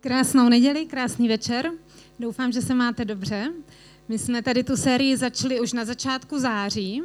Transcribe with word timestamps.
Krásnou 0.00 0.48
neděli, 0.48 0.86
krásný 0.86 1.28
večer. 1.28 1.70
Doufám, 2.18 2.52
že 2.52 2.62
se 2.62 2.74
máte 2.74 3.04
dobře. 3.04 3.52
My 4.08 4.18
jsme 4.18 4.42
tady 4.42 4.64
tu 4.64 4.76
sérii 4.76 5.16
začali 5.16 5.60
už 5.60 5.72
na 5.72 5.84
začátku 5.84 6.38
září 6.38 7.02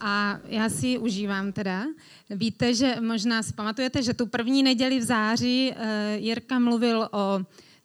a 0.00 0.40
já 0.44 0.68
si 0.68 0.86
ji 0.86 0.98
užívám 0.98 1.52
teda. 1.52 1.84
Víte, 2.30 2.74
že 2.74 2.96
možná 3.00 3.42
si 3.42 3.52
pamatujete, 3.52 4.02
že 4.02 4.14
tu 4.14 4.26
první 4.26 4.62
neděli 4.62 5.00
v 5.00 5.02
září 5.02 5.72
eh, 5.76 6.16
Jirka 6.18 6.58
mluvil 6.58 7.08
o 7.12 7.40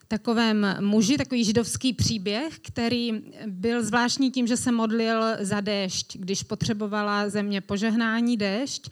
takovém 0.08 0.66
muži, 0.80 1.18
takový 1.18 1.44
židovský 1.44 1.92
příběh, 1.92 2.58
který 2.58 3.22
byl 3.46 3.84
zvláštní 3.84 4.30
tím, 4.30 4.46
že 4.46 4.56
se 4.56 4.72
modlil 4.72 5.22
za 5.40 5.60
déšť, 5.60 6.16
když 6.16 6.42
potřebovala 6.42 7.28
země 7.28 7.60
požehnání 7.60 8.36
déšť 8.36 8.90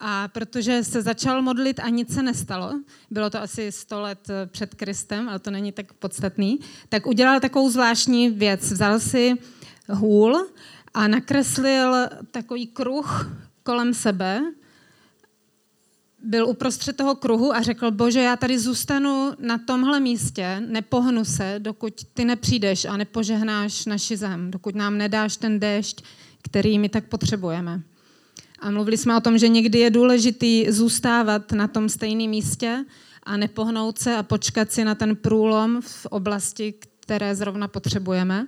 a 0.00 0.28
protože 0.28 0.84
se 0.84 1.02
začal 1.02 1.42
modlit 1.42 1.80
a 1.80 1.88
nic 1.88 2.14
se 2.14 2.22
nestalo, 2.22 2.72
bylo 3.10 3.30
to 3.30 3.42
asi 3.42 3.72
100 3.72 4.00
let 4.00 4.30
eh, 4.30 4.46
před 4.46 4.74
Kristem, 4.74 5.28
ale 5.28 5.38
to 5.38 5.50
není 5.50 5.72
tak 5.72 5.92
podstatný, 5.92 6.60
tak 6.88 7.06
udělal 7.06 7.40
takovou 7.40 7.70
zvláštní 7.70 8.30
věc. 8.30 8.72
Vzal 8.72 9.00
si 9.00 9.34
hůl 9.88 10.46
a 10.94 11.08
nakreslil 11.08 12.08
takový 12.30 12.66
kruh 12.66 13.30
kolem 13.62 13.94
sebe, 13.94 14.42
byl 16.24 16.48
uprostřed 16.48 16.96
toho 16.96 17.14
kruhu 17.14 17.54
a 17.54 17.62
řekl, 17.62 17.90
bože, 17.90 18.20
já 18.20 18.36
tady 18.36 18.58
zůstanu 18.58 19.32
na 19.38 19.58
tomhle 19.58 20.00
místě, 20.00 20.62
nepohnu 20.68 21.24
se, 21.24 21.54
dokud 21.58 22.04
ty 22.14 22.24
nepřijdeš 22.24 22.84
a 22.84 22.96
nepožehnáš 22.96 23.86
naši 23.86 24.16
zem, 24.16 24.50
dokud 24.50 24.74
nám 24.74 24.98
nedáš 24.98 25.36
ten 25.36 25.60
déšť, 25.60 26.04
který 26.42 26.78
my 26.78 26.88
tak 26.88 27.04
potřebujeme. 27.08 27.82
A 28.58 28.70
mluvili 28.70 28.96
jsme 28.96 29.16
o 29.16 29.20
tom, 29.20 29.38
že 29.38 29.48
někdy 29.48 29.78
je 29.78 29.90
důležitý 29.90 30.70
zůstávat 30.70 31.52
na 31.52 31.68
tom 31.68 31.88
stejném 31.88 32.30
místě 32.30 32.84
a 33.22 33.36
nepohnout 33.36 33.98
se 33.98 34.16
a 34.16 34.22
počkat 34.22 34.72
si 34.72 34.84
na 34.84 34.94
ten 34.94 35.16
průlom 35.16 35.80
v 35.80 36.06
oblasti, 36.06 36.74
které 37.00 37.34
zrovna 37.34 37.68
potřebujeme. 37.68 38.46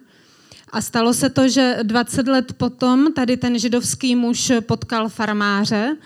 A 0.73 0.81
stalo 0.81 1.15
se 1.15 1.31
to, 1.31 1.49
že 1.49 1.79
20 1.83 2.29
let 2.29 2.53
potom 2.53 3.13
tady 3.13 3.37
ten 3.37 3.59
židovský 3.59 4.17
muž 4.17 4.53
potkal 4.61 5.09
farmáře, 5.09 5.97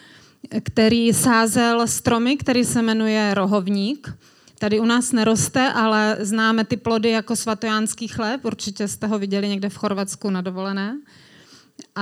který 0.63 1.13
sázel 1.13 1.87
stromy, 1.87 2.37
který 2.37 2.65
se 2.65 2.83
jmenuje 2.83 3.35
rohovník. 3.35 4.15
Tady 4.59 4.81
u 4.81 4.85
nás 4.85 5.13
neroste, 5.13 5.73
ale 5.73 6.17
známe 6.21 6.65
ty 6.65 6.77
plody 6.77 7.11
jako 7.11 7.37
svatojánský 7.37 8.09
chléb, 8.09 8.45
určitě 8.45 8.89
jste 8.89 9.07
ho 9.07 9.19
viděli 9.19 9.49
někde 9.49 9.69
v 9.69 9.77
Chorvatsku 9.77 10.31
na 10.31 10.41
dovolené 10.41 10.97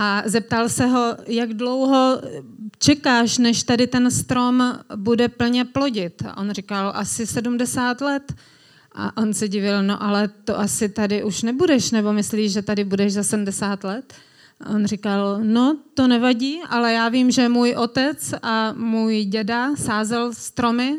a 0.01 0.23
zeptal 0.27 0.69
se 0.69 0.87
ho, 0.87 1.17
jak 1.27 1.55
dlouho 1.55 2.21
čekáš, 2.79 3.39
než 3.39 3.63
tady 3.63 3.87
ten 3.87 4.11
strom 4.11 4.79
bude 4.97 5.29
plně 5.29 5.65
plodit. 5.65 6.23
A 6.27 6.37
on 6.37 6.51
říkal, 6.51 6.93
asi 6.95 7.27
70 7.27 8.01
let. 8.01 8.35
A 8.93 9.17
on 9.17 9.35
se 9.35 9.49
divil, 9.49 9.83
no 9.83 10.03
ale 10.03 10.29
to 10.29 10.59
asi 10.59 10.89
tady 10.89 11.25
už 11.25 11.43
nebudeš, 11.43 11.91
nebo 11.91 12.13
myslíš, 12.13 12.53
že 12.53 12.63
tady 12.63 12.85
budeš 12.85 13.13
za 13.13 13.23
70 13.23 13.85
let? 13.85 14.15
A 14.61 14.71
on 14.71 14.87
říkal, 14.87 15.41
no 15.43 15.79
to 15.95 16.07
nevadí, 16.07 16.61
ale 16.69 16.93
já 16.93 17.09
vím, 17.09 17.31
že 17.31 17.49
můj 17.49 17.75
otec 17.75 18.35
a 18.43 18.73
můj 18.73 19.25
děda 19.25 19.77
sázel 19.77 20.33
stromy 20.35 20.97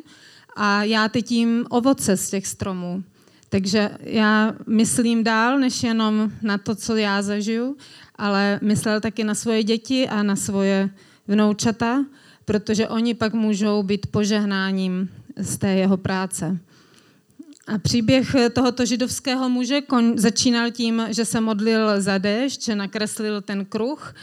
a 0.55 0.83
já 0.83 1.09
teď 1.09 1.31
jím 1.31 1.65
ovoce 1.69 2.17
z 2.17 2.29
těch 2.29 2.47
stromů. 2.47 3.03
Takže 3.49 3.89
já 4.01 4.53
myslím 4.67 5.23
dál, 5.23 5.59
než 5.59 5.83
jenom 5.83 6.31
na 6.41 6.57
to, 6.57 6.75
co 6.75 6.95
já 6.95 7.21
zažiju 7.21 7.75
ale 8.19 8.59
myslel 8.61 9.01
taky 9.01 9.23
na 9.23 9.35
svoje 9.35 9.63
děti 9.63 10.09
a 10.09 10.23
na 10.23 10.35
svoje 10.35 10.89
vnoučata, 11.27 12.05
protože 12.45 12.87
oni 12.87 13.13
pak 13.13 13.33
můžou 13.33 13.83
být 13.83 14.07
požehnáním 14.07 15.09
z 15.37 15.57
té 15.57 15.67
jeho 15.67 15.97
práce. 15.97 16.57
A 17.67 17.77
příběh 17.77 18.35
tohoto 18.53 18.85
židovského 18.85 19.49
muže 19.49 19.81
začínal 20.15 20.71
tím, 20.71 21.07
že 21.09 21.25
se 21.25 21.41
modlil 21.41 22.01
za 22.01 22.17
déšť, 22.17 22.63
že 22.63 22.75
nakreslil 22.75 23.41
ten 23.41 23.65
kruh 23.65 24.15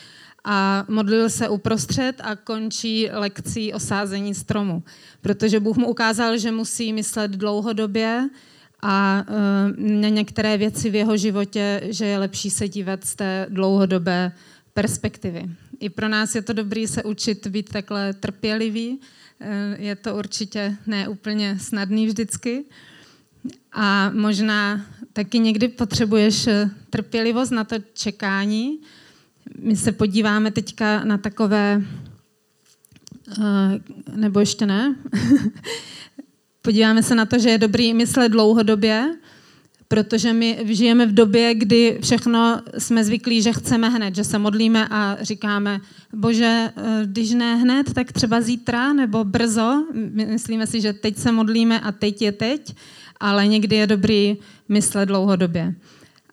a 0.45 0.85
modlil 0.89 1.31
se 1.31 1.49
uprostřed 1.49 2.21
a 2.25 2.37
končí 2.37 3.09
lekcí 3.13 3.73
o 3.73 3.81
sázení 3.81 4.35
stromu. 4.35 4.83
Protože 5.21 5.61
Bůh 5.61 5.77
mu 5.77 5.89
ukázal, 5.89 6.39
že 6.39 6.53
musí 6.53 6.93
myslet 6.93 7.31
dlouhodobě, 7.31 8.29
a 8.83 9.25
eh, 9.29 9.33
na 9.79 10.09
některé 10.09 10.57
věci 10.57 10.91
v 10.91 10.95
jeho 10.95 11.17
životě, 11.17 11.81
že 11.85 12.07
je 12.07 12.19
lepší 12.19 12.51
se 12.51 12.69
dívat 12.69 13.05
z 13.05 13.15
té 13.15 13.47
dlouhodobé 13.51 14.33
perspektivy. 14.75 15.45
I 15.81 15.89
pro 15.89 16.09
nás 16.09 16.35
je 16.35 16.43
to 16.43 16.53
dobré 16.53 16.89
se 16.89 17.03
učit 17.03 17.47
být 17.47 17.69
takhle 17.69 18.13
trpělivý. 18.13 19.01
Eh, 19.41 19.77
je 19.79 19.97
to 19.97 20.17
určitě 20.17 20.77
ne 20.87 21.09
úplně 21.09 21.59
snadný 21.59 22.07
vždycky. 22.07 22.65
A 23.73 24.11
možná 24.11 24.87
taky 25.13 25.39
někdy 25.39 25.69
potřebuješ 25.69 26.47
eh, 26.47 26.71
trpělivost 26.91 27.51
na 27.51 27.65
to 27.65 27.77
čekání. 27.95 28.81
My 29.59 29.77
se 29.77 29.93
podíváme 29.93 30.51
teďka 30.51 31.05
na 31.05 31.19
takové, 31.19 31.83
nebo 34.17 34.41
ještě 34.41 34.67
ne, 34.67 34.97
Podíváme 36.67 37.03
se 37.03 37.15
na 37.15 37.27
to, 37.27 37.39
že 37.39 37.51
je 37.51 37.59
dobrý 37.59 37.95
myslet 37.95 38.29
dlouhodobě, 38.29 39.15
protože 39.89 40.33
my 40.33 40.59
žijeme 40.65 41.07
v 41.07 41.15
době, 41.15 41.55
kdy 41.55 41.99
všechno 42.03 42.61
jsme 42.79 43.05
zvyklí, 43.05 43.43
že 43.43 43.53
chceme 43.53 43.89
hned, 43.89 44.15
že 44.15 44.25
se 44.25 44.39
modlíme 44.39 44.89
a 44.91 45.17
říkáme, 45.21 45.81
bože, 46.13 46.71
eh, 46.77 47.03
když 47.05 47.31
ne 47.31 47.57
hned, 47.57 47.95
tak 47.95 48.13
třeba 48.13 48.41
zítra 48.41 48.93
nebo 48.93 49.25
brzo. 49.25 49.85
Myslíme 50.13 50.67
si, 50.67 50.81
že 50.81 50.93
teď 50.93 51.17
se 51.17 51.33
modlíme 51.33 51.81
a 51.81 51.93
teď 51.93 52.23
je 52.23 52.33
teď, 52.33 52.75
ale 53.21 53.47
někdy 53.47 53.77
je 53.77 53.87
dobrý 53.87 54.37
myslet 54.69 55.07
dlouhodobě. 55.07 55.75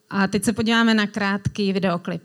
A 0.10 0.28
teď 0.28 0.44
se 0.44 0.54
podíváme 0.54 0.94
na 0.94 1.08
krátký 1.08 1.74
videoklip. 1.74 2.22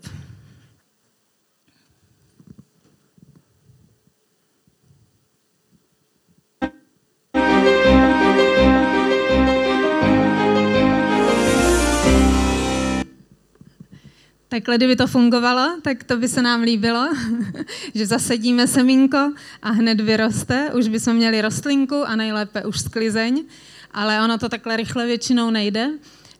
Takhle, 14.59 14.77
kdyby 14.77 14.95
to 14.95 15.07
fungovalo, 15.07 15.79
tak 15.81 16.03
to 16.03 16.17
by 16.17 16.27
se 16.27 16.41
nám 16.41 16.61
líbilo, 16.61 17.07
že 17.95 18.05
zasedíme 18.05 18.67
semínko 18.67 19.31
a 19.61 19.69
hned 19.71 20.01
vyroste, 20.01 20.71
už 20.73 20.87
bychom 20.87 21.15
měli 21.15 21.41
rostlinku 21.41 21.95
a 22.07 22.15
nejlépe 22.15 22.65
už 22.65 22.79
sklizeň, 22.79 23.43
ale 23.91 24.21
ono 24.21 24.37
to 24.37 24.49
takhle 24.49 24.77
rychle 24.77 25.05
většinou 25.05 25.49
nejde. 25.49 25.89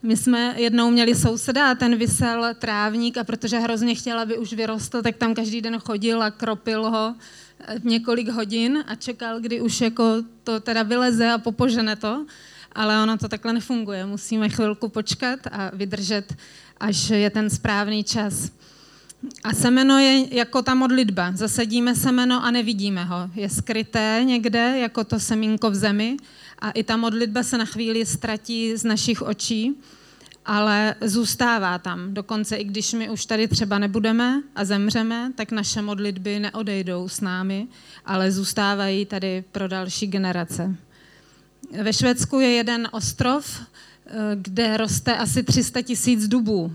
My 0.02 0.16
jsme 0.16 0.54
jednou 0.56 0.90
měli 0.90 1.14
souseda 1.14 1.70
a 1.70 1.74
ten 1.74 1.96
vysel 1.96 2.54
trávník 2.58 3.16
a 3.16 3.24
protože 3.24 3.58
hrozně 3.58 3.94
chtěl, 3.94 4.18
aby 4.18 4.38
už 4.38 4.52
vyrostl, 4.52 5.02
tak 5.02 5.16
tam 5.16 5.34
každý 5.34 5.60
den 5.60 5.78
chodil 5.78 6.22
a 6.22 6.30
kropil 6.30 6.90
ho 6.90 7.14
eh, 7.60 7.74
několik 7.84 8.28
hodin 8.28 8.84
a 8.86 8.94
čekal, 8.94 9.40
kdy 9.40 9.60
už 9.60 9.80
jako 9.80 10.04
to 10.44 10.60
teda 10.60 10.82
vyleze 10.82 11.30
a 11.30 11.38
popožene 11.38 11.96
to. 11.96 12.26
Ale 12.72 13.02
ono 13.02 13.18
to 13.18 13.28
takhle 13.28 13.52
nefunguje. 13.52 14.06
Musíme 14.06 14.48
chvilku 14.48 14.88
počkat 14.88 15.40
a 15.52 15.70
vydržet 15.74 16.34
až 16.80 17.10
je 17.10 17.30
ten 17.30 17.50
správný 17.50 18.04
čas. 18.04 18.50
A 19.44 19.52
semeno 19.52 19.98
je 19.98 20.34
jako 20.36 20.62
ta 20.62 20.74
modlitba. 20.74 21.32
Zasadíme 21.34 21.94
semeno 21.94 22.44
a 22.44 22.50
nevidíme 22.50 23.04
ho. 23.04 23.30
Je 23.34 23.48
skryté 23.48 24.22
někde, 24.24 24.78
jako 24.78 25.04
to 25.04 25.20
semínko 25.20 25.70
v 25.70 25.74
zemi. 25.74 26.16
A 26.58 26.70
i 26.70 26.84
ta 26.84 26.96
modlitba 26.96 27.42
se 27.42 27.58
na 27.58 27.64
chvíli 27.64 28.06
ztratí 28.06 28.76
z 28.76 28.84
našich 28.84 29.22
očí, 29.22 29.76
ale 30.46 30.94
zůstává 31.00 31.78
tam. 31.78 32.14
Dokonce 32.14 32.56
i 32.56 32.64
když 32.64 32.92
my 32.92 33.10
už 33.10 33.26
tady 33.26 33.48
třeba 33.48 33.78
nebudeme 33.78 34.42
a 34.54 34.64
zemřeme, 34.64 35.32
tak 35.34 35.52
naše 35.52 35.82
modlitby 35.82 36.40
neodejdou 36.40 37.08
s 37.08 37.20
námi, 37.20 37.66
ale 38.06 38.32
zůstávají 38.32 39.06
tady 39.06 39.44
pro 39.52 39.68
další 39.68 40.06
generace. 40.06 40.76
Ve 41.70 41.92
Švédsku 41.92 42.40
je 42.40 42.48
jeden 42.48 42.88
ostrov, 42.92 43.60
kde 44.34 44.76
roste 44.76 45.16
asi 45.16 45.42
300 45.42 45.82
tisíc 45.82 46.28
dubů. 46.28 46.72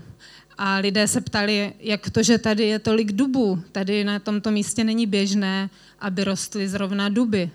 A 0.58 0.76
lidé 0.76 1.08
se 1.08 1.20
ptali, 1.20 1.72
jak 1.80 2.10
to, 2.10 2.22
že 2.22 2.38
tady 2.38 2.64
je 2.64 2.78
tolik 2.78 3.12
dubů. 3.12 3.62
Tady 3.72 4.04
na 4.04 4.18
tomto 4.18 4.50
místě 4.50 4.84
není 4.84 5.06
běžné, 5.06 5.70
aby 6.00 6.24
rostly 6.24 6.68
zrovna 6.68 7.08
duby. 7.08 7.50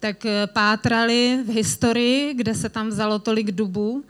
Tak 0.00 0.26
eh, 0.26 0.46
pátrali 0.46 1.38
v 1.46 1.48
historii, 1.48 2.34
kde 2.34 2.54
se 2.54 2.68
tam 2.68 2.88
vzalo 2.88 3.18
tolik 3.18 3.50
dubů 3.50 4.04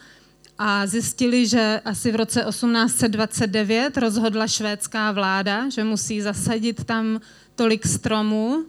a 0.58 0.86
zjistili, 0.86 1.46
že 1.46 1.80
asi 1.84 2.12
v 2.12 2.16
roce 2.16 2.44
1829 2.48 3.96
rozhodla 3.96 4.46
švédská 4.46 5.12
vláda, 5.12 5.68
že 5.68 5.84
musí 5.84 6.20
zasadit 6.20 6.84
tam 6.84 7.20
tolik 7.54 7.86
stromů, 7.86 8.64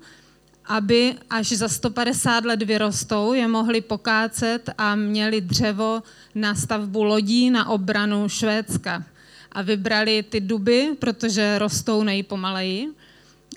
aby 0.68 1.16
až 1.30 1.48
za 1.48 1.68
150 1.70 2.46
let 2.46 2.64
vyrostou, 2.64 3.34
je 3.34 3.48
mohli 3.48 3.82
pokácet 3.82 4.70
a 4.78 4.96
měli 4.96 5.42
dřevo 5.42 6.04
na 6.36 6.56
stavbu 6.56 7.04
lodí 7.04 7.50
na 7.50 7.70
obranu 7.70 8.30
Švédska. 8.30 9.04
A 9.52 9.62
vybrali 9.62 10.24
ty 10.24 10.42
duby, 10.42 10.90
protože 11.00 11.60
rostou 11.60 12.04
nejpomaleji. 12.04 12.88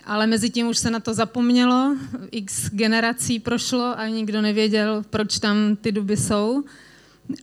Ale 0.05 0.27
mezi 0.27 0.51
tím 0.51 0.67
už 0.67 0.79
se 0.79 0.91
na 0.91 1.01
to 1.01 1.15
zapomnělo, 1.15 1.97
x 2.31 2.71
generací 2.71 3.39
prošlo 3.39 3.99
a 3.99 4.09
nikdo 4.09 4.41
nevěděl, 4.41 5.05
proč 5.11 5.39
tam 5.39 5.77
ty 5.77 5.93
duby 5.93 6.17
jsou. 6.17 6.65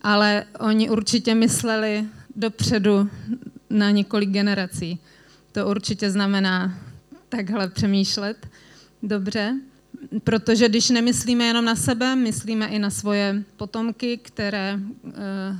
ale 0.02 0.46
oni 0.60 0.90
určitě 0.90 1.36
mysleli 1.36 2.06
dopředu 2.36 3.10
na 3.69 3.92
několik 3.92 4.30
generací. 4.30 5.00
To 5.52 5.68
určitě 5.68 6.12
znamená 6.12 6.74
takhle 7.30 7.69
přemýšlet 7.69 8.48
dobře, 9.07 9.56
protože 10.24 10.69
když 10.69 10.89
nemyslíme 10.89 11.45
jenom 11.45 11.65
na 11.65 11.75
sebe, 11.75 12.15
myslíme 12.15 12.68
i 12.68 12.80
na 12.80 12.89
svoje 12.89 13.44
potomky, 13.57 14.18
které 14.18 14.80
e, 14.80 14.80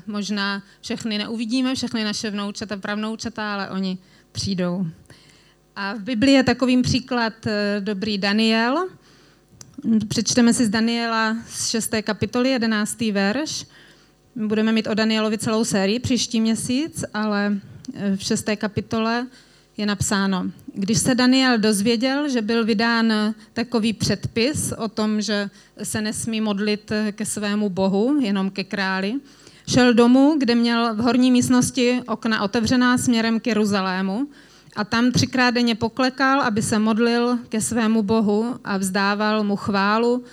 možná 0.08 0.64
všechny 0.82 1.18
neuvidíme, 1.18 1.76
všechny 1.76 2.04
naše 2.04 2.30
vnoučata, 2.30 2.78
pravnoučata, 2.78 3.54
ale 3.54 3.70
oni 3.70 3.98
přijdou. 4.32 4.88
A 5.76 5.94
v 5.94 6.00
Biblii 6.00 6.36
je 6.36 6.44
takovým 6.44 6.82
příklad 6.82 7.48
e, 7.48 7.78
dobrý 7.80 8.18
Daniel. 8.18 8.88
Přečteme 10.08 10.54
si 10.54 10.66
z 10.66 10.70
Daniela 10.70 11.38
z 11.48 11.70
6. 11.70 11.94
kapitoly, 12.02 12.50
11. 12.50 13.02
verš. 13.02 13.66
Budeme 14.36 14.72
mít 14.72 14.88
o 14.88 14.94
Danielovi 14.94 15.38
celou 15.38 15.66
sérii 15.66 16.00
příští 16.00 16.42
měsíc, 16.42 17.04
ale 17.14 17.58
e, 17.94 18.16
v 18.18 18.22
6. 18.24 18.50
kapitole 18.56 19.28
je 19.78 19.86
napsáno, 19.86 20.52
když 20.74 21.00
se 21.00 21.16
Daniel 21.16 21.58
dozvěděl, 21.58 22.30
že 22.30 22.42
byl 22.42 22.66
vydán 22.66 23.14
takový 23.54 23.94
předpis 23.94 24.74
o 24.78 24.88
tom, 24.88 25.22
že 25.22 25.50
se 25.84 26.02
nesmí 26.02 26.42
modlit 26.42 26.92
ke 27.12 27.26
svému 27.26 27.70
bohu, 27.70 28.20
jenom 28.22 28.50
ke 28.50 28.64
králi, 28.64 29.14
šel 29.68 29.94
domů, 29.94 30.36
kde 30.38 30.56
měl 30.56 30.96
v 30.96 30.98
horní 30.98 31.32
místnosti 31.32 32.02
okna 32.08 32.42
otevřená 32.42 32.98
směrem 32.98 33.40
k 33.40 33.48
Jeruzalému 33.48 34.28
a 34.76 34.84
tam 34.84 35.12
třikrát 35.12 35.52
denně 35.52 35.76
poklekal, 35.76 36.42
aby 36.42 36.62
se 36.62 36.80
modlil 36.80 37.38
ke 37.50 37.62
svému 37.62 38.04
bohu 38.04 38.56
a 38.64 38.78
vzdával 38.78 39.44
mu 39.44 39.56
chválu, 39.56 40.24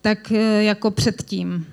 tak 0.00 0.32
eh, 0.32 0.62
jako 0.62 0.90
předtím. 0.90 1.66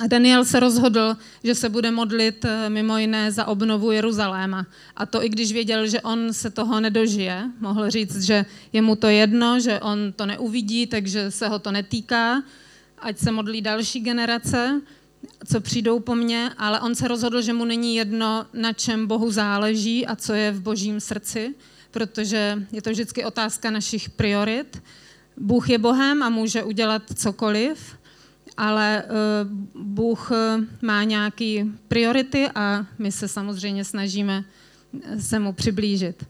A 0.00 0.06
Daniel 0.06 0.44
se 0.44 0.60
rozhodl, 0.60 1.16
že 1.44 1.54
se 1.54 1.68
bude 1.68 1.90
modlit 1.90 2.44
eh, 2.44 2.70
mimo 2.70 2.98
jiné 2.98 3.32
za 3.32 3.46
obnovu 3.46 3.90
Jeruzaléma. 3.90 4.66
A 4.96 5.06
to 5.06 5.24
i 5.24 5.28
když 5.28 5.52
věděl, 5.52 5.86
že 5.86 6.00
on 6.00 6.32
se 6.32 6.50
toho 6.50 6.80
nedožije. 6.80 7.50
Mohl 7.60 7.90
říct, 7.90 8.22
že 8.22 8.44
je 8.72 8.82
mu 8.82 8.96
to 8.96 9.06
jedno, 9.06 9.60
že 9.60 9.80
on 9.80 10.12
to 10.16 10.26
neuvidí, 10.26 10.86
takže 10.86 11.30
se 11.30 11.48
ho 11.48 11.58
to 11.58 11.72
netýká. 11.72 12.42
Ať 12.98 13.18
se 13.18 13.32
modlí 13.32 13.62
další 13.62 14.00
generace, 14.00 14.80
co 15.46 15.60
přijdou 15.60 16.00
po 16.00 16.14
mně, 16.14 16.50
ale 16.58 16.80
on 16.80 16.94
se 16.94 17.08
rozhodl, 17.08 17.42
že 17.42 17.52
mu 17.52 17.64
není 17.64 17.96
jedno, 17.96 18.46
na 18.52 18.72
čem 18.72 19.06
Bohu 19.06 19.30
záleží 19.30 20.06
a 20.06 20.16
co 20.16 20.32
je 20.34 20.52
v 20.52 20.60
božím 20.60 21.00
srdci, 21.00 21.54
protože 21.90 22.66
je 22.72 22.82
to 22.82 22.90
vždycky 22.90 23.24
otázka 23.24 23.70
našich 23.70 24.10
priorit. 24.10 24.82
Bůh 25.36 25.70
je 25.70 25.78
Bohem 25.78 26.22
a 26.22 26.28
může 26.28 26.62
udělat 26.62 27.02
cokoliv, 27.14 27.96
ale 28.56 29.02
eh, 29.02 29.08
Bůh 29.74 30.30
eh, 30.32 30.58
má 30.82 31.04
nějaké 31.04 31.66
priority 31.88 32.48
a 32.54 32.86
my 32.98 33.12
se 33.12 33.28
samozřejmě 33.28 33.84
snažíme 33.84 34.44
eh, 35.02 35.20
se 35.20 35.38
mu 35.38 35.52
přiblížit. 35.52 36.24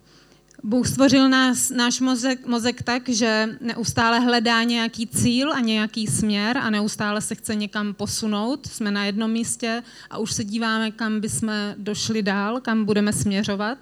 Bůh 0.62 0.88
stvořil 0.88 1.28
nás, 1.28 1.70
náš 1.70 2.00
mozek, 2.00 2.46
mozek 2.46 2.82
tak, 2.82 3.08
že 3.08 3.49
neustále 3.61 4.20
hledá 4.20 4.62
nějaký 4.62 5.06
cíl 5.06 5.52
a 5.52 5.61
nějaký 5.61 6.06
směr 6.06 6.58
a 6.58 6.70
neustále 6.70 7.20
se 7.20 7.34
chce 7.34 7.55
někam 7.55 7.94
posunout. 7.94 8.67
Jsme 8.67 8.90
na 8.90 9.05
jednom 9.05 9.31
místě 9.31 9.82
a 10.11 10.19
už 10.19 10.32
se 10.32 10.44
díváme, 10.44 10.90
kam 10.90 11.20
bychom 11.20 11.52
došli 11.76 12.23
dál, 12.23 12.61
kam 12.61 12.84
budeme 12.84 13.12
směřovat. 13.12 13.78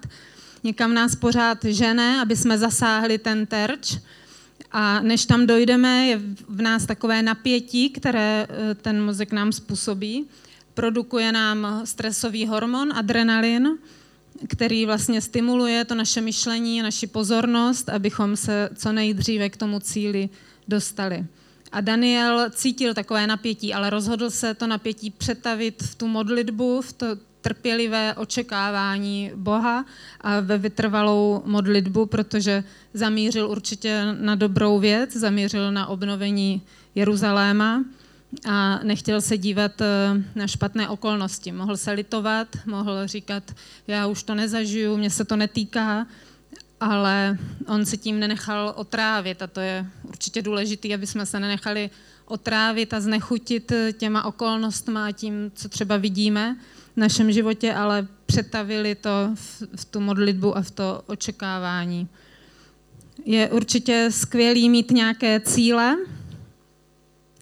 Někam 0.63 0.93
nás 0.93 1.15
pořád 1.15 1.65
žene, 1.65 2.21
aby 2.21 2.35
jsme 2.35 2.57
zasáhli 2.57 3.17
ten 3.17 3.45
terč, 3.45 3.97
a 4.71 5.01
než 5.01 5.25
tam 5.25 5.47
dojdeme, 5.47 6.05
je 6.05 6.21
v 6.47 6.61
nás 6.61 6.85
takové 6.85 7.21
napětí, 7.21 7.89
které 7.89 8.47
eh, 8.49 8.75
ten 8.75 9.03
mozek 9.03 9.31
nám 9.31 9.51
způsobí. 9.51 10.25
Produkuje 10.73 11.31
nám 11.31 11.81
stresový 11.83 12.47
hormon, 12.47 12.93
adrenalin, 12.93 13.77
který 14.47 14.85
vlastně 14.85 15.21
stimuluje 15.21 15.85
to 15.85 15.95
naše 15.95 16.21
myšlení, 16.21 16.81
naši 16.81 17.07
pozornost, 17.07 17.89
abychom 17.89 18.35
se 18.35 18.69
co 18.75 18.91
nejdříve 18.91 19.49
k 19.49 19.57
tomu 19.57 19.79
cíli 19.79 20.29
dostali. 20.67 21.25
A 21.71 21.81
Daniel 21.81 22.49
cítil 22.49 22.93
takové 22.93 23.27
napětí, 23.27 23.73
ale 23.73 23.89
rozhodl 23.89 24.29
se 24.29 24.53
to 24.53 24.67
napětí 24.67 25.09
přetavit 25.11 25.83
v 25.83 25.95
tu 25.95 26.07
modlitbu, 26.07 26.81
v 26.81 26.93
to 26.93 27.05
trpělivé 27.45 28.13
očekávání 28.13 29.31
Boha 29.35 29.85
a 30.21 30.39
ve 30.39 30.57
vytrvalou 30.57 31.43
modlitbu, 31.45 32.05
protože 32.05 32.63
zamířil 32.93 33.49
určitě 33.49 34.05
na 34.19 34.35
dobrou 34.35 34.79
věc, 34.79 35.13
zamířil 35.13 35.71
na 35.71 35.87
obnovení 35.87 36.61
Jeruzaléma 36.95 37.85
a 38.49 38.79
nechtěl 38.83 39.21
se 39.21 39.37
dívat 39.37 39.81
eh, 39.81 39.85
na 40.35 40.47
špatné 40.47 40.89
okolnosti. 40.89 41.51
Mohl 41.51 41.77
se 41.77 41.91
litovat, 41.91 42.47
mohl 42.65 43.07
říkat, 43.07 43.43
já 43.87 44.07
už 44.07 44.23
to 44.23 44.35
nezažiju, 44.35 44.97
mě 44.97 45.09
se 45.09 45.25
to 45.25 45.35
netýká, 45.35 46.07
ale 46.81 47.37
on 47.67 47.85
se 47.85 47.97
tím 47.97 48.19
nenechal 48.19 48.73
otrávit 48.75 49.41
a 49.41 49.47
to 49.47 49.59
je 49.59 49.85
určitě 50.03 50.41
důležité, 50.41 50.93
aby 50.93 51.07
jsme 51.07 51.25
se 51.25 51.39
nenechali 51.39 51.89
otrávit 52.25 52.93
a 52.93 52.99
znechutit 52.99 53.71
těma 53.93 54.25
okolnostma 54.25 55.05
a 55.05 55.11
tím, 55.11 55.51
co 55.55 55.69
třeba 55.69 55.97
vidíme, 55.97 56.57
v 56.95 56.97
našem 56.97 57.31
životě, 57.31 57.73
ale 57.73 58.07
přetavili 58.25 58.95
to 58.95 59.09
v, 59.33 59.63
v 59.75 59.85
tu 59.85 59.99
modlitbu 59.99 60.57
a 60.57 60.61
v 60.61 60.71
to 60.71 61.03
očekávání. 61.05 62.07
Je 63.25 63.49
určitě 63.49 64.07
skvělý 64.11 64.69
mít 64.69 64.91
nějaké 64.91 65.39
cíle, 65.39 65.97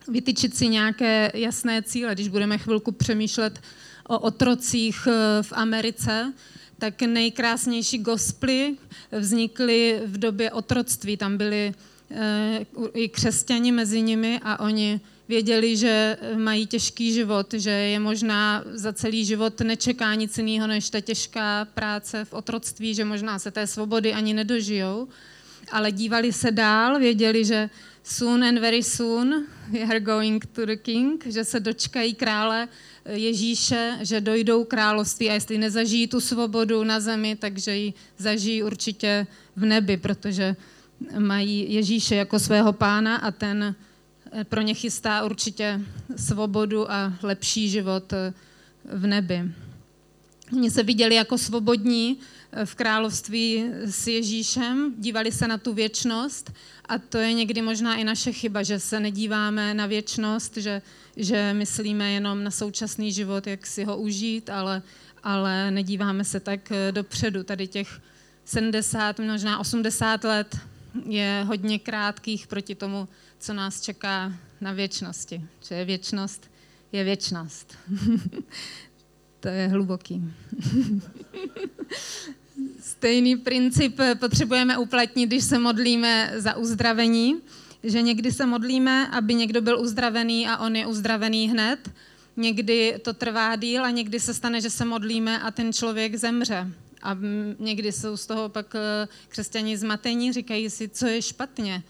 vytyčit 0.07 0.55
si 0.55 0.67
nějaké 0.67 1.31
jasné 1.33 1.81
cíle. 1.81 2.13
Když 2.13 2.27
budeme 2.27 2.57
chvilku 2.57 2.91
přemýšlet 2.91 3.59
o 4.07 4.19
otrocích 4.19 5.07
eh, 5.07 5.43
v 5.43 5.53
Americe, 5.53 6.33
tak 6.77 7.01
nejkrásnější 7.01 7.97
gosply 7.97 8.77
vznikly 9.11 10.01
v 10.05 10.17
době 10.17 10.51
otroctví. 10.51 11.17
Tam 11.17 11.37
byli 11.37 11.73
eh, 12.11 12.65
i 12.93 13.09
křesťani 13.09 13.71
mezi 13.71 14.01
nimi 14.01 14.39
a 14.43 14.59
oni 14.59 15.01
věděli, 15.27 15.77
že 15.77 16.17
mají 16.37 16.67
těžký 16.67 17.13
život, 17.13 17.53
že 17.53 17.69
je 17.69 17.99
možná 17.99 18.63
za 18.73 18.93
celý 18.93 19.25
život 19.25 19.61
nečeká 19.61 20.15
nic 20.15 20.37
jiného 20.37 20.67
než 20.67 20.89
ta 20.89 21.01
těžká 21.01 21.65
práce 21.65 22.25
v 22.25 22.33
otroctví, 22.33 22.93
že 22.93 23.05
možná 23.05 23.39
se 23.39 23.51
té 23.51 23.67
svobody 23.67 24.13
ani 24.13 24.33
nedožijou, 24.33 25.07
ale 25.71 25.91
dívali 25.91 26.33
se 26.33 26.51
dál, 26.51 26.99
věděli, 26.99 27.45
že 27.45 27.69
soon 28.03 28.43
and 28.43 28.59
very 28.59 28.83
soon 28.83 29.45
we 29.71 29.79
are 29.79 29.99
going 29.99 30.45
to 30.45 30.65
the 30.65 30.75
king, 30.75 31.25
že 31.25 31.43
se 31.43 31.59
dočkají 31.59 32.13
krále 32.13 32.67
Ježíše, 33.05 33.97
že 34.01 34.21
dojdou 34.21 34.63
království. 34.63 35.29
A 35.29 35.33
jestli 35.33 35.57
nezažijí 35.57 36.07
tu 36.07 36.19
svobodu 36.19 36.83
na 36.83 36.99
zemi, 36.99 37.35
takže 37.35 37.75
ji 37.75 37.93
zažijí 38.17 38.63
určitě 38.63 39.27
v 39.55 39.65
nebi, 39.65 39.97
protože 39.97 40.55
mají 41.19 41.73
Ježíše 41.73 42.15
jako 42.15 42.39
svého 42.39 42.73
pána 42.73 43.15
a 43.15 43.31
ten 43.31 43.75
pro 44.43 44.61
ně 44.61 44.73
chystá 44.73 45.25
určitě 45.25 45.81
svobodu 46.15 46.91
a 46.91 47.13
lepší 47.23 47.69
život 47.69 48.13
eh, 48.13 48.33
v 48.93 49.07
nebi. 49.07 49.41
Oni 50.53 50.71
se 50.71 50.83
viděli 50.83 51.15
jako 51.15 51.37
svobodní 51.37 52.17
eh, 52.51 52.65
v 52.65 52.75
království 52.75 53.69
s 53.85 54.07
Ježíšem, 54.07 54.93
dívali 54.97 55.31
se 55.31 55.47
na 55.47 55.57
tu 55.57 55.73
věčnost 55.73 56.53
a 56.85 56.97
to 56.97 57.17
je 57.17 57.33
někdy 57.33 57.61
možná 57.61 57.95
i 57.95 58.03
naše 58.03 58.31
chyba, 58.31 58.63
že 58.63 58.79
se 58.79 58.99
nedíváme 58.99 59.73
na 59.73 59.85
věčnost, 59.85 60.57
že, 60.57 60.81
že 61.17 61.53
myslíme 61.53 62.11
jenom 62.11 62.43
na 62.43 62.51
současný 62.51 63.11
život, 63.11 63.47
jak 63.47 63.67
si 63.67 63.83
ho 63.83 63.97
užít, 63.97 64.49
ale, 64.49 64.81
ale 65.23 65.71
nedíváme 65.71 66.23
se 66.23 66.39
tak 66.39 66.71
eh, 66.71 66.91
dopředu. 66.91 67.43
Tady 67.43 67.67
těch 67.67 68.01
70, 68.45 69.19
možná 69.19 69.59
80 69.59 70.23
let 70.23 70.57
je 71.05 71.45
hodně 71.47 71.79
krátkých 71.79 72.47
proti 72.47 72.75
tomu, 72.75 73.07
co 73.43 73.53
nás 73.53 73.81
čeká 73.81 74.33
na 74.61 74.71
věčnosti. 74.71 75.41
Že 75.67 75.85
věčnost, 75.85 76.51
je 76.91 77.03
věčnost. 77.03 77.77
to 79.39 79.47
je 79.47 79.67
hluboký. 79.67 80.23
Stejný 82.79 83.35
princip 83.35 83.99
potřebujeme 84.19 84.77
uplatnit, 84.77 85.27
když 85.27 85.43
se 85.43 85.59
modlíme 85.59 86.33
za 86.37 86.55
uzdravení, 86.55 87.35
že 87.83 88.01
někdy 88.01 88.31
se 88.31 88.45
modlíme, 88.45 89.07
aby 89.07 89.33
někdo 89.33 89.61
byl 89.61 89.79
uzdravený 89.79 90.47
a 90.47 90.57
on 90.57 90.75
je 90.75 90.87
uzdravený 90.87 91.49
hned. 91.49 91.91
Někdy 92.37 92.99
to 93.01 93.13
trvá 93.13 93.55
díl 93.55 93.85
a 93.85 93.89
někdy 93.89 94.19
se 94.19 94.33
stane, 94.33 94.61
že 94.61 94.69
se 94.69 94.85
modlíme 94.85 95.39
a 95.39 95.51
ten 95.51 95.73
člověk 95.73 96.15
zemře. 96.15 96.67
A 97.01 97.17
někdy 97.59 97.91
jsou 97.91 98.17
z 98.17 98.25
toho 98.25 98.49
pak 98.49 98.75
eh, 98.75 99.07
křesťani 99.29 99.77
zmatení, 99.77 100.33
říkají 100.33 100.69
si, 100.69 100.89
co 100.89 101.07
je 101.07 101.21
špatně 101.21 101.83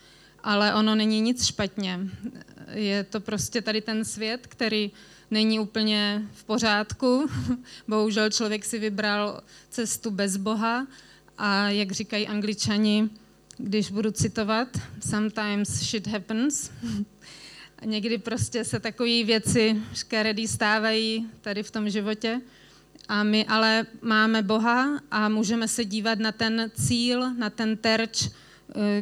ale 0.43 0.73
ono 0.73 0.95
není 0.95 1.21
nic 1.21 1.45
špatně. 1.45 1.99
Je 2.73 3.03
to 3.03 3.19
prostě 3.19 3.61
tady 3.61 3.81
ten 3.81 4.05
svět, 4.05 4.47
který 4.47 4.91
není 5.31 5.59
úplně 5.59 6.23
v 6.33 6.43
pořádku. 6.43 7.29
Bohužel 7.87 8.29
člověk 8.29 8.65
si 8.65 8.79
vybral 8.79 9.41
cestu 9.69 10.11
bez 10.11 10.37
Boha 10.37 10.87
a 11.37 11.69
jak 11.69 11.91
říkají 11.91 12.27
angličani, 12.27 13.09
když 13.57 13.91
budu 13.91 14.11
citovat, 14.11 14.67
sometimes 15.09 15.69
shit 15.69 16.07
happens. 16.07 16.71
někdy 17.85 18.17
prostě 18.17 18.63
se 18.63 18.79
takové 18.79 19.23
věci 19.23 19.75
škaredý 19.93 20.47
stávají 20.47 21.27
tady 21.41 21.63
v 21.63 21.71
tom 21.71 21.89
životě. 21.89 22.41
A 23.07 23.23
my 23.23 23.45
ale 23.45 23.85
máme 24.01 24.41
Boha 24.41 24.99
a 25.11 25.29
můžeme 25.29 25.67
se 25.67 25.85
dívat 25.85 26.19
na 26.19 26.31
ten 26.31 26.71
cíl, 26.75 27.33
na 27.33 27.49
ten 27.49 27.77
terč, 27.77 28.29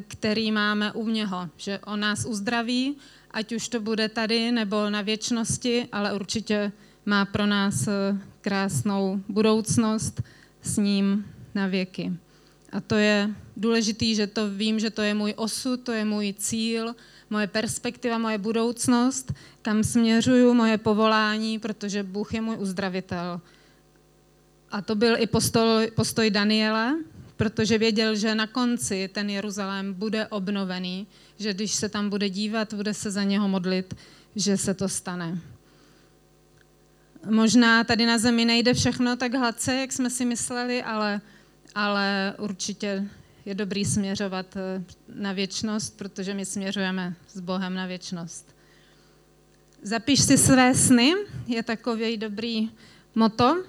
který 0.08 0.52
máme 0.52 0.92
u 0.92 1.10
něho, 1.10 1.50
že 1.58 1.80
on 1.80 2.00
nás 2.00 2.26
uzdraví, 2.26 2.98
ať 3.32 3.52
už 3.54 3.70
to 3.70 3.80
bude 3.80 4.10
tady 4.10 4.52
nebo 4.52 4.90
na 4.90 5.02
věčnosti, 5.02 5.88
ale 5.92 6.14
určitě 6.14 6.72
má 7.06 7.26
pro 7.26 7.46
nás 7.46 7.88
eh, 7.88 8.18
krásnou 8.42 9.22
budoucnost 9.30 10.22
s 10.62 10.78
ním 10.78 11.26
na 11.56 11.68
věky. 11.68 12.14
A 12.72 12.80
to 12.80 12.96
je 12.96 13.30
důležitý, 13.58 14.16
že 14.16 14.28
to 14.28 14.50
vím, 14.50 14.80
že 14.80 14.90
to 14.90 15.02
je 15.02 15.14
můj 15.14 15.34
osud, 15.38 15.84
to 15.84 15.92
je 15.92 16.06
můj 16.06 16.34
cíl, 16.34 16.96
moje 17.30 17.48
perspektiva, 17.48 18.18
moje 18.18 18.38
budoucnost, 18.38 19.34
kam 19.62 19.84
směřuju, 19.84 20.54
moje 20.54 20.78
povolání, 20.78 21.60
protože 21.60 22.04
Bůh 22.04 22.34
je 22.34 22.42
můj 22.42 22.58
uzdravitel. 22.60 23.42
A 24.72 24.82
to 24.82 24.96
byl 24.96 25.16
i 25.18 25.28
postoj, 25.28 25.92
postoj 25.96 26.30
Daniela, 26.30 26.96
protože 27.42 27.78
věděl, 27.78 28.16
že 28.16 28.36
na 28.36 28.48
konci 28.48 29.10
ten 29.14 29.30
Jeruzalém 29.30 29.94
bude 29.94 30.28
obnovený, 30.28 31.08
že 31.38 31.54
když 31.54 31.74
se 31.74 31.90
tam 31.90 32.10
bude 32.10 32.30
dívat, 32.30 32.74
bude 32.74 32.94
se 32.94 33.12
za 33.12 33.24
něho 33.24 33.48
modlit, 33.48 33.94
že 34.36 34.58
se 34.58 34.74
to 34.74 34.90
stane. 34.90 35.42
Možná 37.30 37.84
tady 37.84 38.06
na 38.06 38.18
zemi 38.18 38.46
nejde 38.46 38.74
všechno 38.74 39.16
tak 39.16 39.34
hladce, 39.34 39.76
jak 39.76 39.92
jsme 39.92 40.10
si 40.10 40.26
mysleli, 40.26 40.84
ale, 40.84 41.22
ale 41.76 42.34
určitě 42.38 43.10
je 43.46 43.56
dobrý 43.56 43.86
směřovat 43.86 44.56
eh, 44.56 44.84
na 45.16 45.34
věčnost, 45.34 45.98
protože 45.98 46.34
my 46.34 46.46
směřujeme 46.46 47.16
s 47.28 47.40
Bohem 47.40 47.74
na 47.74 47.86
věčnost. 47.86 48.56
Zapiš 49.82 50.22
si 50.22 50.38
své 50.38 50.76
sny, 50.76 51.14
je 51.48 51.64
takový 51.64 52.18
dobrý 52.18 52.70
moto. 53.16 53.64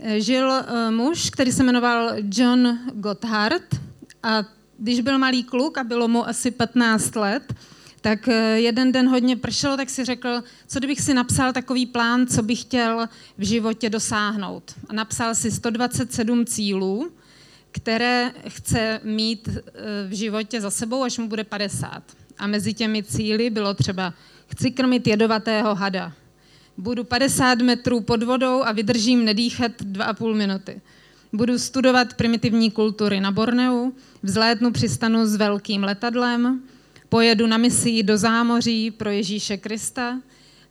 Eh, 0.00 0.20
žil 0.20 0.52
eh, 0.52 0.90
muž, 0.90 1.30
který 1.30 1.52
se 1.52 1.62
jmenoval 1.62 2.10
John 2.34 2.78
Gotthard 2.94 3.76
a 4.22 4.44
když 4.78 5.00
byl 5.00 5.18
malý 5.18 5.44
kluk 5.44 5.78
a 5.78 5.84
bylo 5.84 6.08
mu 6.08 6.28
asi 6.28 6.50
15 6.50 7.16
let, 7.16 7.54
tak 8.00 8.28
jeden 8.54 8.92
den 8.92 9.08
hodně 9.08 9.36
pršelo, 9.36 9.76
tak 9.76 9.90
si 9.90 10.04
řekl, 10.04 10.42
co 10.66 10.78
kdybych 10.78 11.00
si 11.00 11.14
napsal 11.14 11.52
takový 11.52 11.86
plán, 11.86 12.26
co 12.26 12.42
bych 12.42 12.60
chtěl 12.60 13.08
v 13.38 13.42
životě 13.42 13.90
dosáhnout. 13.90 14.74
A 14.88 14.92
napsal 14.92 15.34
si 15.34 15.50
127 15.50 16.46
cílů, 16.46 17.10
které 17.70 18.32
chce 18.48 19.00
mít 19.02 19.48
eh, 19.48 19.60
v 20.08 20.12
životě 20.12 20.60
za 20.60 20.70
sebou, 20.70 21.02
až 21.02 21.18
mu 21.18 21.28
bude 21.28 21.44
50. 21.44 22.02
A 22.38 22.46
mezi 22.46 22.74
těmi 22.74 23.02
cíly 23.02 23.50
bylo 23.50 23.74
třeba, 23.74 24.14
chci 24.46 24.70
krmit 24.70 25.06
jedovatého 25.06 25.74
hada. 25.74 26.12
Budu 26.78 27.04
50 27.04 27.58
metrů 27.58 28.00
pod 28.00 28.22
vodou 28.22 28.62
a 28.62 28.72
vydržím 28.72 29.24
nedýchat 29.24 29.72
2,5 29.72 30.34
minuty. 30.34 30.80
Budu 31.32 31.58
studovat 31.58 32.14
primitivní 32.14 32.70
kultury 32.70 33.20
na 33.20 33.32
Borneu, 33.32 33.92
vzlétnu 34.22 34.72
přistanu 34.72 35.26
s 35.26 35.36
velkým 35.36 35.84
letadlem, 35.84 36.62
pojedu 37.08 37.46
na 37.46 37.56
misi 37.56 38.02
do 38.02 38.18
zámoří 38.18 38.90
pro 38.90 39.10
Ježíše 39.10 39.56
Krista, 39.56 40.20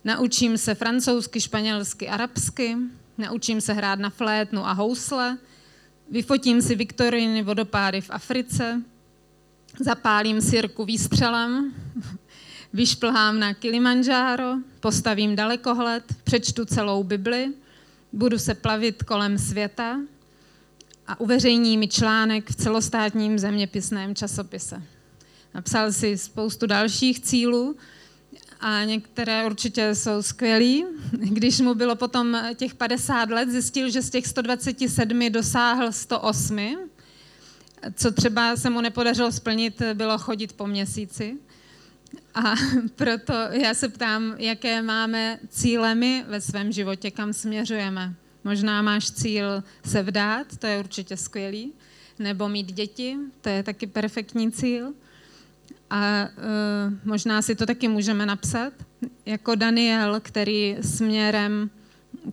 naučím 0.04 0.58
se 0.58 0.74
francouzsky, 0.74 1.40
španělsky, 1.40 2.08
arabsky, 2.08 2.76
naučím 3.18 3.60
se 3.60 3.72
hrát 3.72 3.98
na 3.98 4.10
flétnu 4.10 4.66
a 4.66 4.72
housle, 4.72 5.38
Vyfotím 6.10 6.62
si 6.62 6.74
Viktoriny 6.74 7.42
vodopády 7.42 8.00
v 8.00 8.10
Africe, 8.10 8.82
zapálím 9.80 10.40
sirku 10.40 10.84
výstřelem, 10.84 11.74
vyšplhám 12.72 13.40
na 13.40 13.54
Kilimanjaro, 13.54 14.54
postavím 14.80 15.36
dalekohled, 15.36 16.04
přečtu 16.24 16.64
celou 16.64 17.04
Bibli, 17.04 17.52
budu 18.12 18.38
se 18.38 18.54
plavit 18.54 19.02
kolem 19.02 19.38
světa 19.38 20.00
a 21.06 21.20
uveřejní 21.20 21.78
mi 21.78 21.88
článek 21.88 22.50
v 22.50 22.54
celostátním 22.54 23.38
zeměpisném 23.38 24.14
časopise. 24.14 24.82
Napsal 25.54 25.92
si 25.92 26.18
spoustu 26.18 26.66
dalších 26.66 27.20
cílů, 27.20 27.76
a 28.60 28.84
některé 28.84 29.46
určitě 29.46 29.94
jsou 29.94 30.22
skvělý. 30.22 30.84
Když 31.12 31.60
mu 31.60 31.74
bylo 31.74 31.96
potom 31.96 32.38
těch 32.54 32.74
50 32.74 33.30
let, 33.30 33.50
zjistil, 33.50 33.90
že 33.90 34.02
z 34.02 34.10
těch 34.10 34.26
127 34.26 35.32
dosáhl 35.32 35.92
108. 35.92 36.76
Co 37.94 38.10
třeba 38.10 38.56
se 38.56 38.70
mu 38.70 38.80
nepodařilo 38.80 39.32
splnit, 39.32 39.82
bylo 39.94 40.18
chodit 40.18 40.52
po 40.52 40.66
měsíci. 40.66 41.36
A 42.34 42.54
proto 42.96 43.34
já 43.50 43.74
se 43.74 43.88
ptám, 43.88 44.34
jaké 44.38 44.82
máme 44.82 45.38
cíle 45.48 45.94
my 45.94 46.24
ve 46.28 46.40
svém 46.40 46.72
životě, 46.72 47.10
kam 47.10 47.32
směřujeme. 47.32 48.14
Možná 48.44 48.82
máš 48.82 49.10
cíl 49.10 49.62
se 49.84 50.02
vdát, 50.02 50.56
to 50.56 50.66
je 50.66 50.78
určitě 50.78 51.16
skvělý, 51.16 51.72
nebo 52.18 52.48
mít 52.48 52.72
děti, 52.72 53.16
to 53.40 53.48
je 53.48 53.62
taky 53.62 53.86
perfektní 53.86 54.52
cíl 54.52 54.92
a 55.90 56.28
uh, 56.28 56.94
možná 57.04 57.42
si 57.42 57.54
to 57.54 57.66
taky 57.66 57.88
můžeme 57.88 58.26
napsat, 58.26 58.72
jako 59.26 59.54
Daniel, 59.54 60.20
který 60.20 60.76
směrem, 60.80 61.70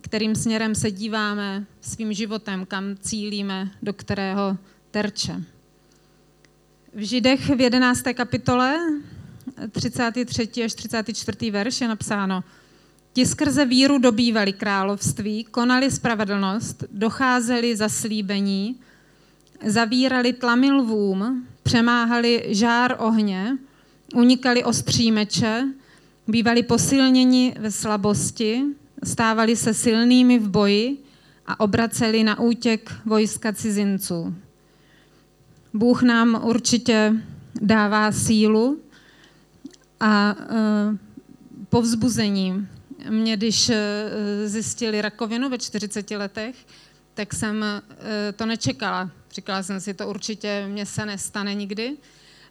kterým 0.00 0.34
směrem 0.34 0.74
se 0.74 0.90
díváme 0.90 1.64
svým 1.80 2.12
životem, 2.12 2.66
kam 2.66 2.96
cílíme, 3.00 3.70
do 3.82 3.92
kterého 3.92 4.58
terče. 4.90 5.42
V 6.94 7.06
Židech 7.06 7.48
v 7.50 7.60
11. 7.60 8.02
kapitole 8.14 8.78
33. 9.70 10.64
až 10.64 10.74
34. 10.74 11.50
verš 11.50 11.80
je 11.80 11.88
napsáno 11.88 12.44
Ti 13.12 13.26
skrze 13.26 13.64
víru 13.64 13.98
dobývali 13.98 14.52
království, 14.52 15.44
konali 15.44 15.90
spravedlnost, 15.90 16.84
docházeli 16.92 17.76
zaslíbení, 17.76 18.76
zavírali 19.64 20.32
tlamy 20.32 20.72
lvům, 20.72 21.46
přemáhali 21.62 22.44
žár 22.48 22.96
ohně, 22.98 23.58
unikali 24.14 24.64
ostří 24.64 25.12
meče, 25.12 25.68
bývali 26.28 26.62
posilněni 26.62 27.54
ve 27.58 27.70
slabosti, 27.70 28.62
stávali 29.04 29.56
se 29.56 29.74
silnými 29.74 30.38
v 30.38 30.48
boji 30.48 30.96
a 31.46 31.60
obraceli 31.60 32.24
na 32.24 32.40
útěk 32.40 32.92
vojska 33.04 33.52
cizinců. 33.52 34.34
Bůh 35.74 36.02
nám 36.02 36.40
určitě 36.44 37.12
dává 37.60 38.12
sílu 38.12 38.78
a 40.00 40.36
uh, 40.38 40.96
povzbuzení. 41.68 42.68
Mě, 43.10 43.36
když 43.36 43.68
uh, 43.68 43.74
zjistili 44.44 45.02
rakovinu 45.02 45.48
ve 45.48 45.58
40 45.58 46.10
letech, 46.10 46.56
tak 47.14 47.34
jsem 47.34 47.56
uh, 47.56 47.96
to 48.36 48.46
nečekala. 48.46 49.10
Říkala 49.32 49.62
jsem 49.62 49.80
si, 49.80 49.94
to 49.94 50.08
určitě 50.08 50.66
mě 50.68 50.86
se 50.86 51.06
nestane 51.06 51.54
nikdy. 51.54 51.96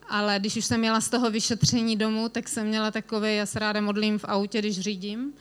Ale 0.09 0.39
když 0.39 0.57
už 0.57 0.65
jsem 0.65 0.79
měla 0.79 1.01
z 1.01 1.09
toho 1.09 1.31
vyšetření 1.31 1.95
domů, 1.95 2.29
tak 2.29 2.49
jsem 2.49 2.67
měla 2.67 2.91
takový, 2.91 3.35
já 3.35 3.45
se 3.45 3.59
ráda 3.59 3.81
modlím 3.81 4.19
v 4.19 4.25
autě, 4.25 4.59
když 4.59 4.79
řídím, 4.79 5.33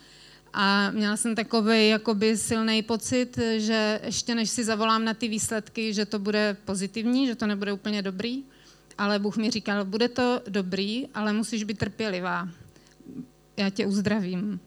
a 0.55 0.91
měla 0.91 1.17
jsem 1.17 1.35
takový 1.35 1.89
jakoby 1.89 2.37
silný 2.37 2.83
pocit, 2.83 3.39
že 3.57 4.01
ještě 4.05 4.35
než 4.35 4.51
si 4.51 4.65
zavolám 4.65 5.05
na 5.05 5.15
ty 5.15 5.29
výsledky, 5.29 5.95
že 5.95 6.07
to 6.07 6.19
bude 6.19 6.57
pozitivní, 6.65 7.27
že 7.27 7.35
to 7.35 7.47
nebude 7.47 7.73
úplně 7.73 8.03
dobrý, 8.03 8.45
ale 8.99 9.19
Bůh 9.19 9.37
mi 9.37 9.51
říkal, 9.51 9.85
bude 9.85 10.09
to 10.09 10.41
dobrý, 10.49 11.09
ale 11.15 11.33
musíš 11.33 11.65
být 11.65 11.79
trpělivá. 11.79 12.49
Já 13.57 13.71
tě 13.71 13.87
uzdravím. 13.87 14.61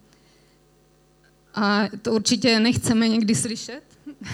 A 1.56 1.84
to 2.02 2.14
určitě 2.14 2.60
nechceme 2.60 3.08
někdy 3.08 3.36
slyšet, 3.36 3.82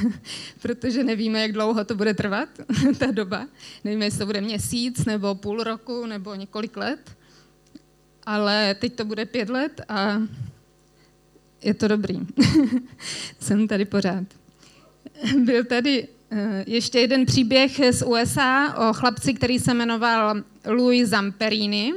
protože 0.62 1.04
nevíme, 1.04 1.42
jak 1.42 1.52
dlouho 1.52 1.86
to 1.86 1.96
bude 1.96 2.14
trvat, 2.14 2.50
ta 3.00 3.12
doba. 3.12 3.48
Nevíme, 3.84 4.06
jestli 4.06 4.20
to 4.20 4.26
bude 4.26 4.42
měsíc, 4.42 5.06
nebo 5.06 5.36
půl 5.36 5.64
roku, 5.64 6.06
nebo 6.06 6.36
několik 6.36 6.78
let. 6.78 7.18
Ale 8.24 8.76
teď 8.80 8.96
to 8.96 9.06
bude 9.06 9.26
pět 9.26 9.50
let 9.50 9.82
a 9.90 10.22
je 11.62 11.74
to 11.74 11.88
dobrý. 11.88 12.20
Jsem 13.40 13.68
tady 13.68 13.86
pořád. 13.86 14.24
Byl 15.44 15.64
tady 15.64 16.08
ještě 16.68 17.00
jeden 17.00 17.26
příběh 17.26 17.72
z 17.92 18.06
USA 18.06 18.76
o 18.90 18.94
chlapci, 18.94 19.34
který 19.34 19.60
se 19.60 19.74
jmenoval 19.74 20.36
Louis 20.66 21.10
Zamperini. 21.10 21.94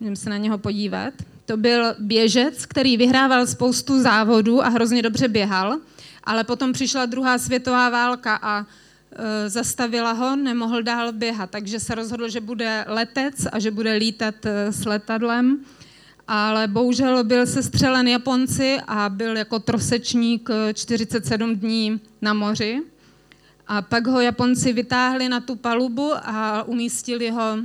Můžeme 0.00 0.16
se 0.16 0.30
na 0.30 0.36
něho 0.36 0.58
podívat. 0.58 1.14
To 1.46 1.56
byl 1.56 1.94
běžec, 1.98 2.66
který 2.66 2.96
vyhrával 2.96 3.46
spoustu 3.46 4.02
závodů 4.02 4.64
a 4.64 4.68
hrozně 4.68 5.02
dobře 5.02 5.28
běhal, 5.28 5.78
ale 6.24 6.44
potom 6.44 6.72
přišla 6.72 7.06
druhá 7.06 7.38
světová 7.38 7.90
válka 7.90 8.38
a 8.42 8.66
e, 8.66 9.48
zastavila 9.48 10.12
ho, 10.12 10.36
nemohl 10.36 10.82
dál 10.82 11.12
běhat, 11.12 11.50
takže 11.50 11.80
se 11.80 11.94
rozhodl, 11.94 12.28
že 12.28 12.40
bude 12.40 12.84
letec 12.88 13.46
a 13.52 13.58
že 13.58 13.70
bude 13.70 13.92
lítat 13.92 14.46
e, 14.46 14.72
s 14.72 14.84
letadlem, 14.84 15.58
ale 16.28 16.68
bohužel 16.68 17.24
byl 17.24 17.46
sestřelen 17.46 18.08
Japonci 18.08 18.78
a 18.86 19.08
byl 19.08 19.36
jako 19.36 19.58
trosečník 19.58 20.50
47 20.74 21.50
e, 21.50 21.54
dní 21.54 22.00
na 22.22 22.34
moři. 22.34 22.82
A 23.66 23.82
pak 23.82 24.06
ho 24.06 24.20
Japonci 24.20 24.72
vytáhli 24.72 25.28
na 25.28 25.40
tu 25.40 25.56
palubu 25.56 26.12
a 26.16 26.62
umístili 26.62 27.30
ho 27.30 27.58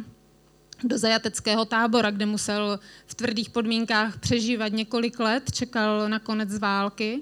do 0.83 0.97
zajateckého 0.97 1.65
tábora, 1.65 2.11
kde 2.11 2.25
musel 2.25 2.79
v 3.05 3.15
tvrdých 3.15 3.49
podmínkách 3.49 4.19
přežívat 4.19 4.73
několik 4.73 5.19
let, 5.19 5.51
čekal 5.51 6.09
na 6.09 6.19
konec 6.19 6.57
války, 6.57 7.21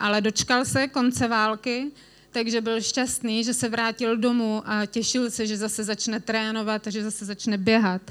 ale 0.00 0.20
dočkal 0.20 0.64
se 0.64 0.88
konce 0.88 1.28
války, 1.28 1.90
takže 2.30 2.60
byl 2.60 2.80
šťastný, 2.80 3.44
že 3.44 3.54
se 3.54 3.68
vrátil 3.68 4.16
domů 4.16 4.62
a 4.64 4.86
těšil 4.86 5.30
se, 5.30 5.46
že 5.46 5.56
zase 5.56 5.84
začne 5.84 6.20
trénovat 6.20 6.86
a 6.86 6.90
že 6.90 7.04
zase 7.04 7.24
začne 7.24 7.58
běhat. 7.58 8.02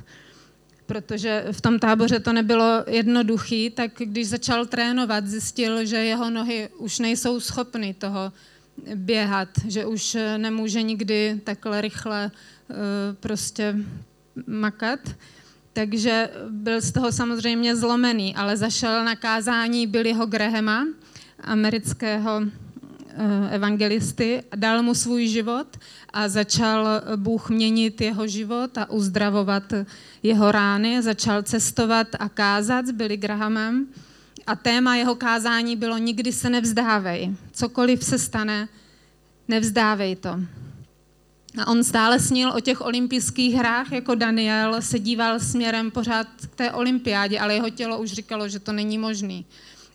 Protože 0.85 1.45
v 1.51 1.61
tom 1.61 1.79
táboře 1.79 2.19
to 2.19 2.33
nebylo 2.33 2.83
jednoduchý, 2.87 3.69
tak 3.69 3.91
když 3.97 4.27
začal 4.27 4.65
trénovat, 4.65 5.27
zjistil, 5.27 5.85
že 5.85 5.97
jeho 5.97 6.29
nohy 6.29 6.69
už 6.77 6.99
nejsou 6.99 7.39
schopny 7.39 7.93
toho 7.93 8.33
běhat, 8.95 9.49
že 9.67 9.85
už 9.85 10.17
nemůže 10.37 10.81
nikdy 10.81 11.41
takhle 11.43 11.81
rychle 11.81 12.31
eh, 12.31 12.73
prostě 13.19 13.75
makat. 14.47 14.99
Takže 15.73 16.29
byl 16.49 16.81
z 16.81 16.91
toho 16.91 17.11
samozřejmě 17.11 17.75
zlomený, 17.75 18.35
ale 18.35 18.57
zašel 18.57 19.03
na 19.03 19.15
kázání 19.15 19.87
Billyho 19.87 20.25
Grahama, 20.25 20.87
amerického 21.43 22.41
eh, 22.41 23.55
evangelisty, 23.55 24.43
dal 24.55 24.83
mu 24.83 24.95
svůj 24.95 25.27
život 25.27 25.77
a 26.13 26.27
začal 26.27 26.87
Bůh 27.15 27.49
měnit 27.49 28.01
jeho 28.01 28.27
život 28.27 28.77
a 28.77 28.89
uzdravovat 28.89 29.73
jeho 30.23 30.51
rány. 30.51 31.01
Začal 31.01 31.43
cestovat 31.43 32.07
a 32.19 32.29
kázat 32.29 32.87
s 32.87 32.91
Billy 32.91 33.17
Grahamem 33.17 33.87
a 34.49 34.55
téma 34.55 34.95
jeho 34.95 35.15
kázání 35.15 35.75
bylo 35.75 35.97
nikdy 35.97 36.33
se 36.33 36.49
nevzdávej. 36.49 37.35
Cokoliv 37.51 38.03
se 38.03 38.17
stane, 38.17 38.67
nevzdávej 39.47 40.15
to. 40.15 40.29
A 41.61 41.67
on 41.67 41.83
stále 41.83 42.19
snil 42.19 42.51
o 42.55 42.59
těch 42.59 42.81
olympijských 42.81 43.55
hrách, 43.55 43.91
jako 43.91 44.15
Daniel 44.15 44.81
se 44.81 44.99
díval 44.99 45.39
směrem 45.39 45.91
pořád 45.91 46.27
k 46.51 46.55
té 46.55 46.71
olympiádě, 46.71 47.39
ale 47.39 47.53
jeho 47.53 47.69
tělo 47.69 47.99
už 47.99 48.11
říkalo, 48.11 48.49
že 48.49 48.59
to 48.59 48.71
není 48.71 48.97
možný. 48.97 49.45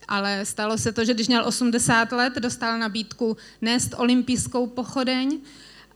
Ale 0.08 0.44
stalo 0.44 0.78
se 0.78 0.92
to, 0.92 1.04
že 1.04 1.14
když 1.14 1.28
měl 1.28 1.46
80 1.46 2.12
let, 2.12 2.34
dostal 2.34 2.78
nabídku 2.78 3.36
nést 3.62 3.94
olympijskou 3.96 4.66
pochodeň 4.66 5.38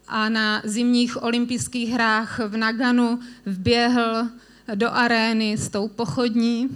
a 0.09 0.29
na 0.29 0.63
zimních 0.65 1.23
olympijských 1.23 1.91
hrách 1.91 2.39
v 2.39 2.57
Naganu 2.57 3.21
vběhl 3.47 4.29
do 4.75 4.95
arény 4.95 5.59
s 5.59 5.69
tou 5.69 5.89
pochodní 5.89 6.69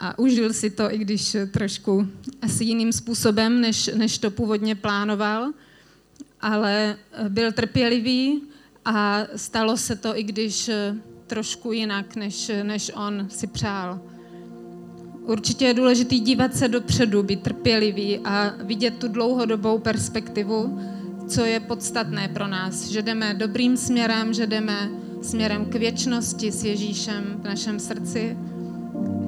a 0.00 0.18
užil 0.18 0.52
si 0.52 0.70
to, 0.70 0.94
i 0.94 0.98
když 0.98 1.36
trošku 1.50 2.08
asi 2.42 2.64
jiným 2.64 2.92
způsobem, 2.92 3.60
než, 3.60 3.90
než 3.94 4.18
to 4.18 4.30
původně 4.30 4.74
plánoval 4.74 5.52
ale 6.40 6.96
byl 7.28 7.52
trpělivý 7.52 8.42
a 8.84 9.22
stalo 9.36 9.76
se 9.76 9.96
to, 9.96 10.18
i 10.18 10.22
když 10.22 10.70
trošku 11.26 11.72
jinak, 11.72 12.16
než, 12.16 12.50
než 12.62 12.92
on 12.94 13.26
si 13.28 13.46
přál. 13.46 14.00
Určitě 15.20 15.64
je 15.64 15.74
důležité 15.74 16.14
dívat 16.14 16.56
se 16.56 16.68
dopředu, 16.68 17.22
být 17.22 17.42
trpělivý 17.42 18.18
a 18.18 18.54
vidět 18.64 18.94
tu 18.98 19.08
dlouhodobou 19.08 19.78
perspektivu, 19.78 20.80
co 21.28 21.44
je 21.44 21.60
podstatné 21.60 22.28
pro 22.28 22.46
nás, 22.46 22.88
že 22.88 23.02
jdeme 23.02 23.34
dobrým 23.34 23.76
směrem, 23.76 24.34
že 24.34 24.46
jdeme 24.46 24.90
směrem 25.22 25.64
k 25.64 25.74
věčnosti 25.74 26.52
s 26.52 26.64
Ježíšem 26.64 27.24
v 27.42 27.44
našem 27.44 27.80
srdci, 27.80 28.36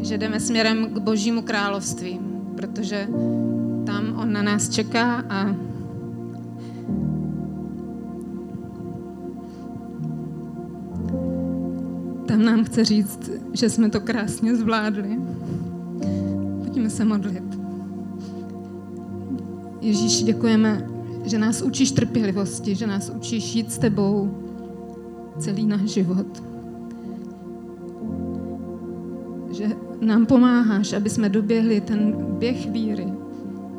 že 0.02 0.18
jdeme 0.18 0.40
směrem 0.40 0.86
k 0.86 0.98
Božímu 0.98 1.42
království, 1.42 2.20
protože 2.56 3.08
tam 3.86 4.18
on 4.22 4.32
na 4.32 4.42
nás 4.42 4.68
čeká 4.68 5.24
a 5.28 5.56
tam 12.26 12.44
nám 12.44 12.64
chce 12.64 12.84
říct, 12.84 13.30
že 13.52 13.70
jsme 13.70 13.90
to 13.90 14.00
krásně 14.00 14.56
zvládli. 14.56 15.18
Pojďme 16.58 16.90
se 16.90 17.04
modlit. 17.04 17.58
Ježíš, 19.80 20.22
děkujeme, 20.22 20.88
že 21.24 21.38
nás 21.38 21.62
učíš 21.62 21.92
trpělivosti, 21.92 22.74
že 22.74 22.86
nás 22.86 23.12
učíš 23.16 23.54
jít 23.54 23.72
s 23.72 23.78
tebou 23.78 24.38
celý 25.38 25.66
náš 25.66 25.80
život. 25.80 26.51
Nám 30.02 30.26
pomáháš, 30.26 30.92
aby 30.92 31.10
jsme 31.10 31.28
doběhli 31.28 31.80
ten 31.80 32.16
běh 32.38 32.70
víry. 32.70 33.12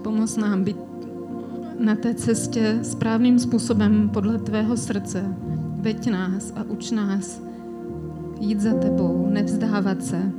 Pomoz 0.04 0.38
nám 0.38 0.64
být 0.64 0.78
na 1.80 1.96
té 1.96 2.14
cestě 2.14 2.80
správným 2.82 3.40
způsobem 3.40 4.10
podle 4.14 4.38
tvého 4.38 4.78
srdce. 4.78 5.36
Veď 5.82 6.12
nás 6.12 6.54
a 6.56 6.64
uč 6.64 6.92
nás 6.92 7.42
jít 8.40 8.62
za 8.62 8.74
tebou, 8.74 9.30
nevzdávat 9.32 10.04
se, 10.04 10.32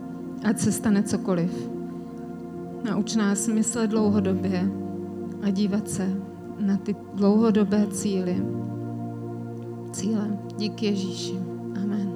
ať 0.45 0.59
se 0.59 0.73
stane 0.73 1.03
cokoliv. 1.03 1.71
Nauč 2.91 3.17
nás 3.17 3.49
myslet 3.49 3.91
dlouhodobě 3.91 4.71
a 5.43 5.51
dívat 5.51 5.89
se 5.89 6.13
na 6.61 6.77
ty 6.77 6.97
dlouhodobé 7.15 7.87
cíly. 7.87 8.37
Cíle. 9.93 10.39
Díky 10.57 10.87
Ježíši. 10.87 11.39
Amen. 11.83 12.14